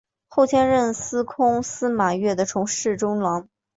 [0.27, 3.47] 后迁任司空司马越的从事中郎。